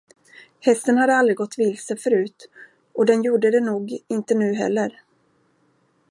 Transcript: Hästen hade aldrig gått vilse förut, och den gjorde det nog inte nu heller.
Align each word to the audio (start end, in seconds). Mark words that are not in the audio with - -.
Hästen 0.59 0.97
hade 0.97 1.15
aldrig 1.15 1.37
gått 1.37 1.57
vilse 1.57 1.95
förut, 1.95 2.49
och 2.93 3.05
den 3.05 3.23
gjorde 3.23 3.51
det 3.51 3.59
nog 3.59 3.97
inte 4.07 4.33
nu 4.35 4.53
heller. 4.55 5.01